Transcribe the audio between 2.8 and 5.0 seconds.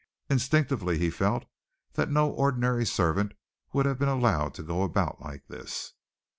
servant would have been allowed to go